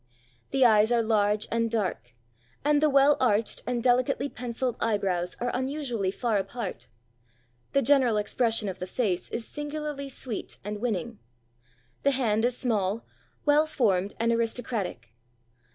[0.49, 2.15] The eyes are large and dark,
[2.65, 6.87] and the well arched and delicately pencilled eyebrows are unusually far apart;
[7.73, 11.19] the general expression of the face is singularly sweet and winning.
[12.01, 13.05] The hand is small,
[13.45, 15.13] well formed and aristocratic.